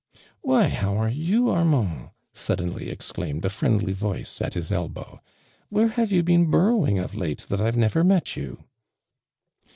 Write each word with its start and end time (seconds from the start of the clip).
"Why, 0.41 0.67
how 0.69 0.97
are 0.97 1.11
you, 1.11 1.51
Armand!" 1.51 2.09
sudden 2.33 2.73
ly 2.73 2.85
exclaimed 2.85 3.45
a 3.45 3.51
friendly 3.51 3.93
voice 3.93 4.41
at 4.41 4.55
his 4.55 4.71
elbow," 4.71 5.21
Where 5.69 5.89
have 5.89 6.11
you 6.11 6.23
been 6.23 6.47
biuTOwing 6.47 6.99
of 6.99 7.13
late 7.13 7.45
that 7.49 7.61
I've 7.61 7.77
never 7.77 8.03
met 8.03 8.35
you 8.35 8.63